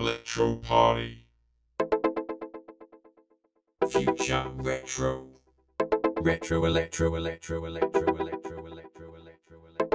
Electro 0.00 0.56
Party. 0.56 1.26
Future 3.90 4.46
Retro. 4.54 5.26
Retro 6.22 6.64
Electro 6.64 7.16
Electro 7.16 7.66
Electro 7.66 8.16
Electro 8.16 8.16
Electro 8.16 8.64
Electro 8.66 8.66
Electro 8.66 9.16
Electro 9.16 9.66
Electro 9.66 9.90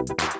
You 0.00 0.39